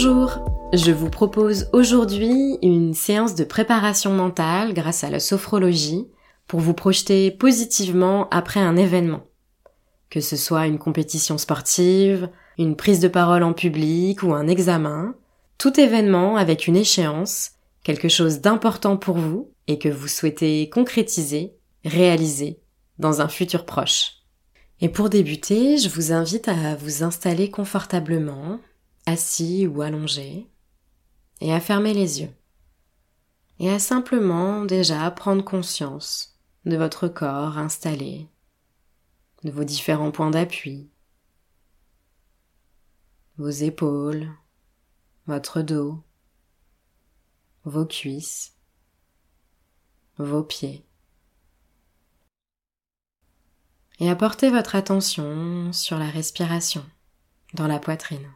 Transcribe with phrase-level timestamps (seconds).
[0.00, 0.38] Bonjour,
[0.72, 6.06] je vous propose aujourd'hui une séance de préparation mentale grâce à la sophrologie
[6.46, 9.26] pour vous projeter positivement après un événement.
[10.08, 15.16] Que ce soit une compétition sportive, une prise de parole en public ou un examen,
[15.58, 21.56] tout événement avec une échéance, quelque chose d'important pour vous et que vous souhaitez concrétiser,
[21.84, 22.60] réaliser
[23.00, 24.12] dans un futur proche.
[24.80, 28.60] Et pour débuter, je vous invite à vous installer confortablement
[29.08, 30.46] assis ou allongé,
[31.40, 32.34] et à fermer les yeux,
[33.58, 38.28] et à simplement déjà prendre conscience de votre corps installé,
[39.44, 40.90] de vos différents points d'appui,
[43.38, 44.30] vos épaules,
[45.26, 46.02] votre dos,
[47.64, 48.56] vos cuisses,
[50.18, 50.84] vos pieds.
[54.00, 56.84] Et apportez votre attention sur la respiration
[57.54, 58.30] dans la poitrine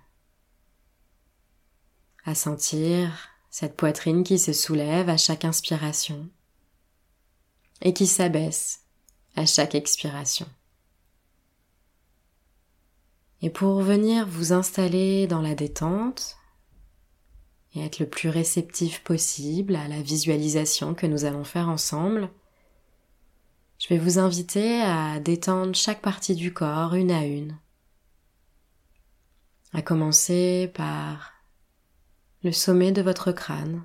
[2.25, 6.29] à sentir cette poitrine qui se soulève à chaque inspiration
[7.83, 8.83] et qui s'abaisse
[9.37, 10.47] à chaque expiration.
[13.43, 16.37] Et pour venir vous installer dans la détente
[17.75, 22.31] et être le plus réceptif possible à la visualisation que nous allons faire ensemble,
[23.79, 27.59] je vais vous inviter à détendre chaque partie du corps une à une.
[29.73, 31.32] À commencer par
[32.43, 33.85] le sommet de votre crâne.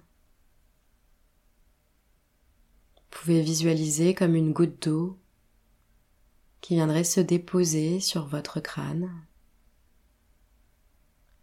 [2.96, 5.20] Vous pouvez visualiser comme une goutte d'eau
[6.62, 9.12] qui viendrait se déposer sur votre crâne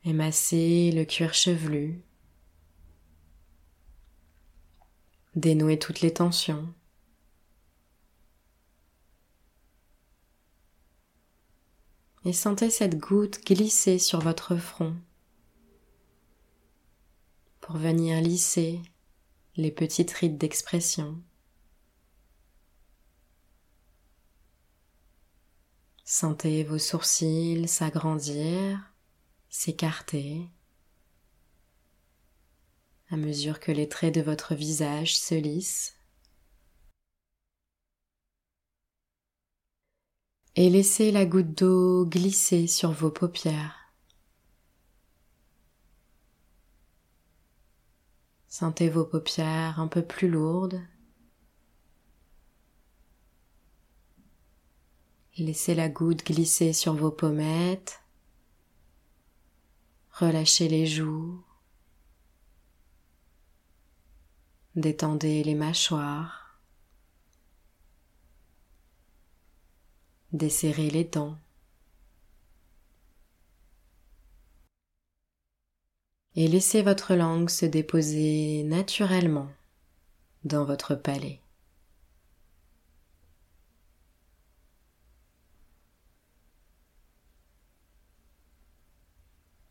[0.05, 2.03] et le cuir chevelu,
[5.35, 6.73] dénouer toutes les tensions.
[12.24, 14.97] Et sentez cette goutte glisser sur votre front
[17.64, 18.83] pour venir lisser
[19.57, 21.19] les petites rides d'expression.
[26.05, 28.92] Sentez vos sourcils s'agrandir,
[29.48, 30.47] s'écarter
[33.08, 35.97] à mesure que les traits de votre visage se lissent.
[40.55, 43.83] Et laissez la goutte d'eau glisser sur vos paupières.
[48.57, 50.81] Sentez vos paupières un peu plus lourdes.
[55.37, 58.01] Laissez la goutte glisser sur vos pommettes.
[60.13, 61.42] Relâchez les joues.
[64.77, 66.61] Détendez les mâchoires.
[70.33, 71.41] Desserrez les dents.
[76.36, 79.48] Et laissez votre langue se déposer naturellement
[80.45, 81.40] dans votre palais.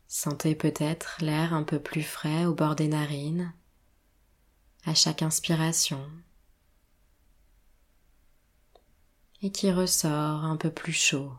[0.06, 3.52] Sentez peut-être l'air un peu plus frais au bord des narines
[4.86, 6.08] à chaque inspiration
[9.42, 11.32] et qui ressort un peu plus chaud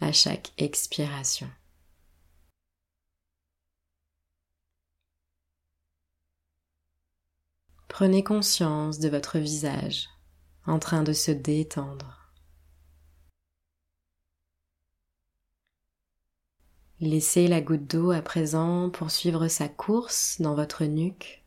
[0.00, 1.48] à chaque expiration.
[7.98, 10.08] Prenez conscience de votre visage
[10.66, 12.32] en train de se détendre.
[17.00, 21.44] Laissez la goutte d'eau à présent poursuivre sa course dans votre nuque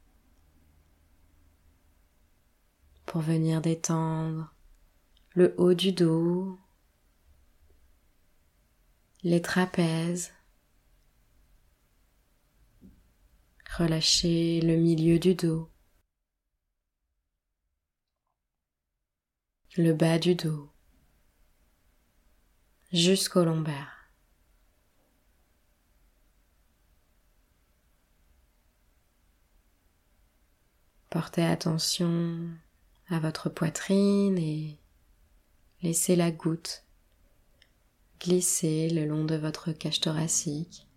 [3.05, 4.53] pour venir détendre
[5.33, 6.59] le haut du dos,
[9.23, 10.33] les trapèzes,
[13.77, 15.70] relâchez le milieu du dos.
[19.77, 20.69] Le bas du dos
[22.91, 24.09] jusqu'au lombaire.
[31.09, 32.49] Portez attention
[33.09, 34.77] à votre poitrine et
[35.81, 36.85] laissez la goutte
[38.19, 40.87] glisser le long de votre cage thoracique.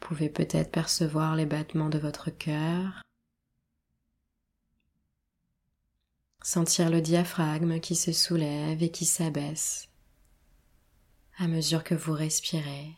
[0.00, 3.02] Vous pouvez peut-être percevoir les battements de votre cœur.
[6.50, 9.90] Sentir le diaphragme qui se soulève et qui s'abaisse.
[11.36, 12.94] À mesure que vous respirez,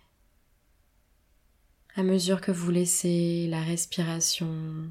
[1.96, 4.88] à mesure que vous laissez la respiration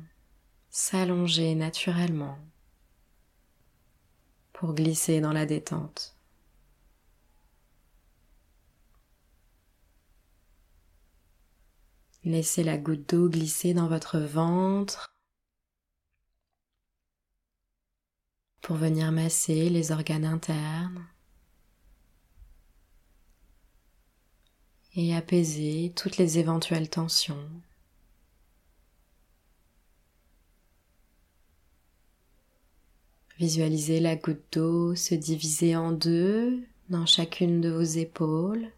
[0.70, 2.38] s'allonger naturellement.
[4.52, 6.18] Pour glisser dans la détente.
[12.26, 15.16] Laissez la goutte d'eau glisser dans votre ventre
[18.70, 21.04] pour venir masser les organes internes
[24.94, 27.50] et apaiser toutes les éventuelles tensions.
[33.40, 38.70] Visualisez la goutte d'eau se diviser en deux dans chacune de vos épaules.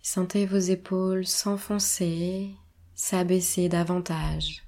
[0.00, 2.54] Sentez vos épaules s'enfoncer,
[2.94, 4.62] s'abaisser davantage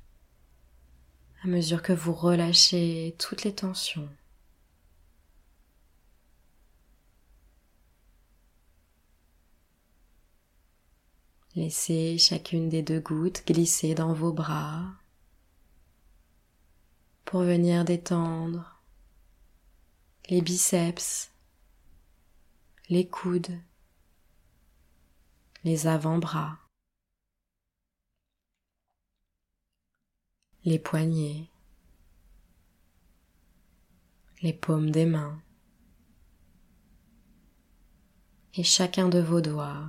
[1.44, 4.08] à mesure que vous relâchez toutes les tensions.
[11.54, 14.86] Laissez chacune des deux gouttes glisser dans vos bras
[17.26, 18.80] pour venir détendre
[20.30, 21.30] les biceps,
[22.88, 23.60] les coudes,
[25.62, 26.58] les avant-bras,
[30.64, 31.50] les poignets,
[34.40, 35.42] les paumes des mains
[38.54, 39.88] et chacun de vos doigts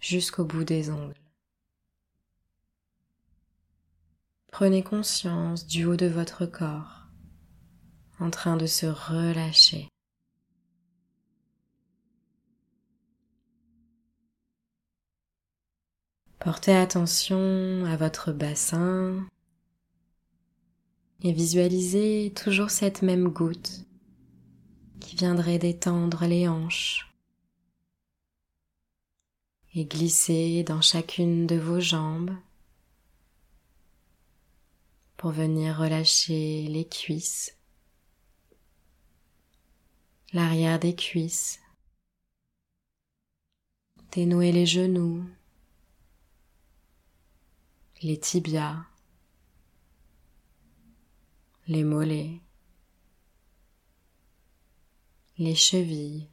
[0.00, 1.14] jusqu'au bout des ongles.
[4.52, 7.06] Prenez conscience du haut de votre corps
[8.18, 9.89] en train de se relâcher.
[16.40, 19.28] Portez attention à votre bassin
[21.22, 23.84] et visualisez toujours cette même goutte
[25.00, 27.14] qui viendrait détendre les hanches
[29.74, 32.34] et glisser dans chacune de vos jambes
[35.18, 37.54] pour venir relâcher les cuisses,
[40.32, 41.60] l'arrière des cuisses,
[44.12, 45.22] dénouer les genoux,
[48.02, 48.86] les tibias,
[51.66, 52.40] les mollets,
[55.36, 56.26] les chevilles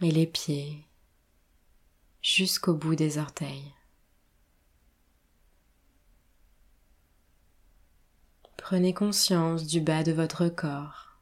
[0.00, 0.84] et les pieds
[2.22, 3.74] jusqu'au bout des orteils.
[8.56, 11.18] Prenez conscience du bas de votre corps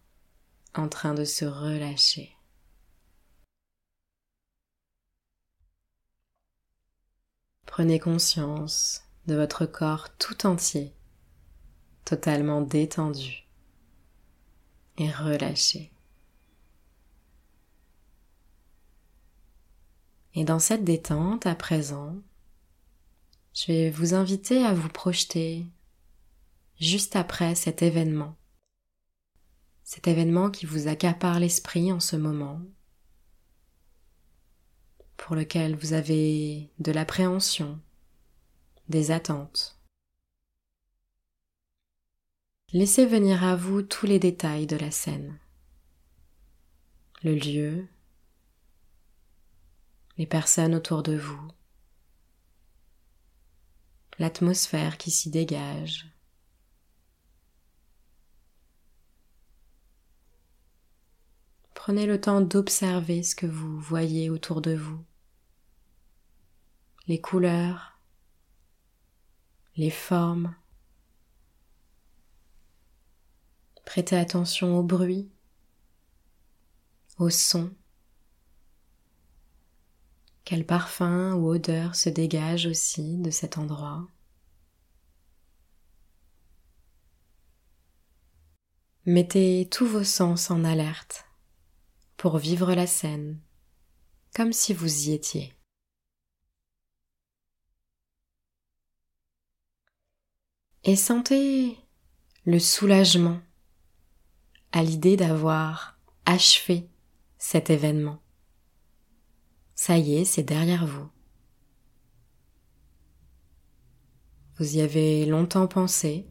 [0.75, 2.34] en train de se relâcher.
[7.77, 10.95] Prenez conscience de votre corps tout entier,
[12.05, 13.49] totalement détendu
[14.97, 15.91] et relâché.
[20.35, 22.15] Et dans cette détente à présent,
[23.53, 25.67] je vais vous inviter à vous projeter
[26.79, 28.37] juste après cet événement.
[29.83, 32.61] Cet événement qui vous accapare l'esprit en ce moment,
[35.17, 37.81] pour lequel vous avez de l'appréhension,
[38.89, 39.79] des attentes.
[42.73, 45.39] Laissez venir à vous tous les détails de la scène.
[47.23, 47.87] Le lieu,
[50.19, 51.49] les personnes autour de vous,
[54.19, 56.14] l'atmosphère qui s'y dégage.
[61.87, 65.05] Prenez le temps d'observer ce que vous voyez autour de vous.
[67.09, 68.01] Les couleurs,
[69.77, 70.55] les formes.
[73.85, 75.29] Prêtez attention au bruit,
[77.19, 77.71] au son.
[80.47, 84.09] Quel parfum ou odeur se dégage aussi de cet endroit.
[89.05, 91.24] Mettez tous vos sens en alerte
[92.25, 93.39] pour vivre la scène
[94.35, 95.53] comme si vous y étiez.
[100.85, 101.77] Et sentez
[102.47, 103.43] le soulagement
[104.73, 106.89] à l'idée d'avoir achevé
[107.37, 108.23] cet événement.
[109.75, 111.11] Ça y est, c'est derrière vous.
[114.57, 116.27] Vous y avez longtemps pensé,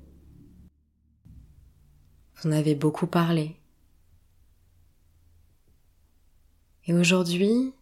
[2.37, 3.62] vous en avez beaucoup parlé.
[6.85, 7.73] Et aujourd'hui,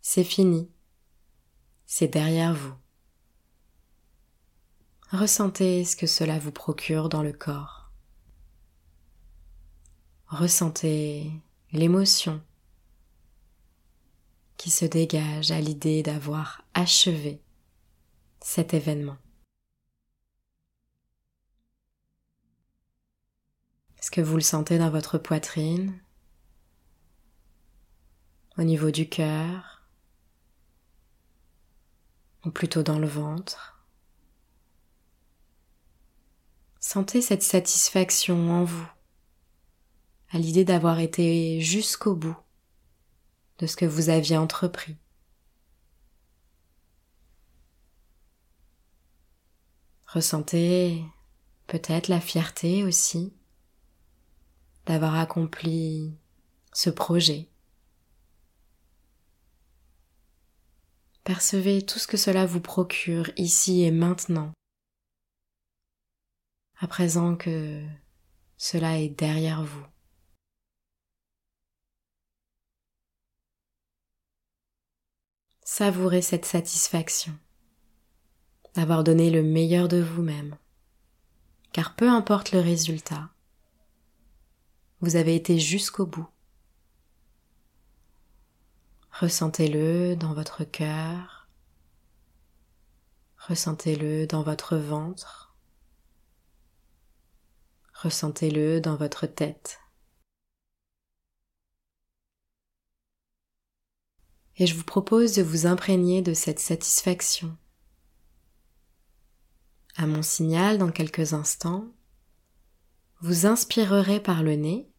[0.00, 0.70] c'est fini.
[1.86, 2.74] C'est derrière vous.
[5.10, 7.90] Ressentez ce que cela vous procure dans le corps.
[10.26, 11.30] Ressentez
[11.72, 12.42] l'émotion
[14.56, 17.40] qui se dégage à l'idée d'avoir achevé
[18.40, 19.16] cet événement.
[23.98, 25.98] Est-ce que vous le sentez dans votre poitrine?
[28.58, 29.82] Au niveau du cœur,
[32.44, 33.84] ou plutôt dans le ventre.
[36.80, 38.88] Sentez cette satisfaction en vous
[40.30, 42.36] à l'idée d'avoir été jusqu'au bout
[43.58, 44.96] de ce que vous aviez entrepris.
[50.06, 51.04] Ressentez
[51.66, 53.34] peut-être la fierté aussi
[54.86, 56.16] d'avoir accompli
[56.72, 57.48] ce projet.
[61.26, 64.52] Percevez tout ce que cela vous procure ici et maintenant,
[66.78, 67.84] à présent que
[68.56, 69.84] cela est derrière vous.
[75.64, 77.36] Savourez cette satisfaction
[78.74, 80.56] d'avoir donné le meilleur de vous-même,
[81.72, 83.30] car peu importe le résultat,
[85.00, 86.28] vous avez été jusqu'au bout.
[89.18, 91.48] Ressentez-le dans votre cœur,
[93.38, 95.56] ressentez-le dans votre ventre,
[97.94, 99.80] ressentez-le dans votre tête.
[104.56, 107.56] Et je vous propose de vous imprégner de cette satisfaction.
[109.96, 111.90] À mon signal dans quelques instants,
[113.22, 114.92] vous inspirerez par le nez,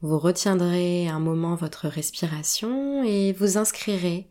[0.00, 4.30] vous retiendrez un moment votre respiration et vous inscrirez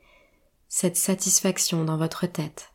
[0.70, 2.74] cette satisfaction dans votre tête.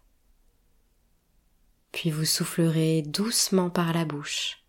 [1.92, 4.64] Puis vous soufflerez doucement par la bouche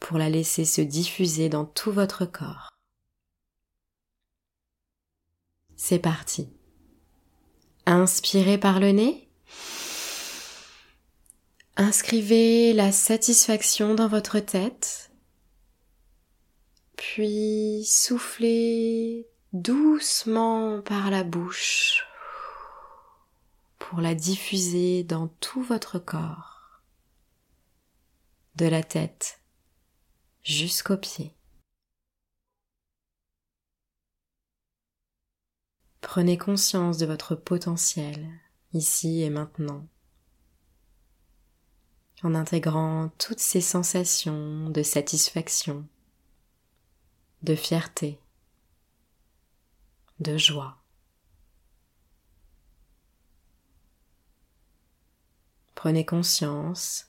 [0.00, 2.70] pour la laisser se diffuser dans tout votre corps.
[5.76, 6.48] C'est parti.
[7.86, 9.28] Inspirez par le nez.
[11.76, 15.09] Inscrivez la satisfaction dans votre tête.
[17.00, 22.04] Puis soufflez doucement par la bouche
[23.78, 26.82] pour la diffuser dans tout votre corps,
[28.56, 29.40] de la tête
[30.42, 31.34] jusqu'aux pieds.
[36.02, 38.28] Prenez conscience de votre potentiel,
[38.74, 39.88] ici et maintenant,
[42.22, 45.88] en intégrant toutes ces sensations de satisfaction,
[47.42, 48.20] de fierté,
[50.18, 50.76] de joie.
[55.74, 57.06] Prenez conscience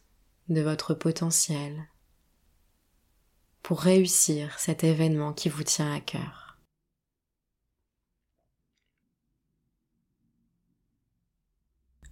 [0.48, 1.90] de votre potentiel
[3.62, 6.58] pour réussir cet événement qui vous tient à cœur.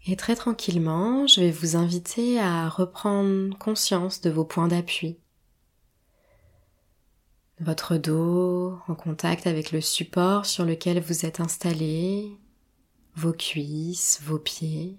[0.06, 5.20] Et très tranquillement, je vais vous inviter à reprendre conscience de vos points d'appui.
[7.60, 12.38] Votre dos en contact avec le support sur lequel vous êtes installé,
[13.16, 14.98] vos cuisses, vos pieds.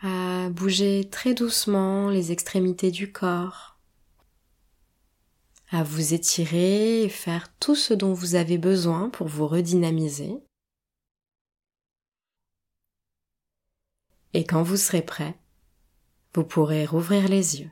[0.00, 3.78] À bouger très doucement les extrémités du corps.
[5.70, 10.42] À vous étirer et faire tout ce dont vous avez besoin pour vous redynamiser.
[14.34, 15.34] et quand vous serez prêt,
[16.34, 17.70] vous pourrez rouvrir les yeux.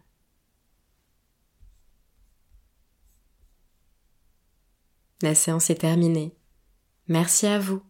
[5.23, 6.35] La séance est terminée.
[7.09, 7.83] Merci à vous.